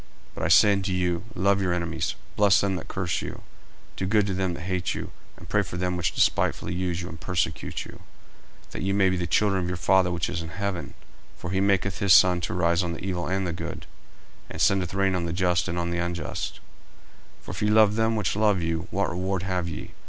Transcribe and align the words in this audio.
40:005:044 0.31 0.33
But 0.33 0.43
I 0.43 0.47
say 0.47 0.73
unto 0.73 0.91
you, 0.93 1.23
Love 1.35 1.61
your 1.61 1.73
enemies, 1.73 2.15
bless 2.35 2.59
them 2.59 2.75
that 2.77 2.87
curse 2.87 3.21
you, 3.21 3.43
do 3.95 4.07
good 4.07 4.25
to 4.25 4.33
them 4.33 4.55
that 4.55 4.61
hate 4.61 4.95
you, 4.95 5.11
and 5.37 5.47
pray 5.47 5.61
for 5.61 5.77
them 5.77 5.95
which 5.95 6.15
despitefully 6.15 6.73
use 6.73 7.03
you, 7.03 7.07
and 7.09 7.21
persecute 7.21 7.85
you; 7.85 8.01
40:005:045 8.61 8.71
That 8.71 8.81
ye 8.81 8.93
may 8.93 9.09
be 9.11 9.17
the 9.17 9.27
children 9.27 9.61
of 9.61 9.67
your 9.67 9.77
Father 9.77 10.09
which 10.11 10.27
is 10.27 10.41
in 10.41 10.49
heaven: 10.49 10.95
for 11.37 11.51
he 11.51 11.61
maketh 11.61 11.99
his 11.99 12.13
sun 12.13 12.41
to 12.41 12.53
rise 12.55 12.81
on 12.81 12.93
the 12.93 13.05
evil 13.05 13.27
and 13.27 13.35
on 13.35 13.43
the 13.43 13.53
good, 13.53 13.85
and 14.49 14.59
sendeth 14.59 14.95
rain 14.95 15.13
on 15.13 15.25
the 15.27 15.33
just 15.33 15.67
and 15.67 15.77
on 15.77 15.91
the 15.91 15.99
unjust. 15.99 16.55
40:005:046 17.43 17.43
For 17.45 17.51
if 17.51 17.61
ye 17.61 17.69
love 17.69 17.95
them 17.95 18.15
which 18.15 18.35
love 18.35 18.59
you, 18.59 18.87
what 18.89 19.07
reward 19.11 19.43
have 19.43 19.69
ye? 19.69 19.91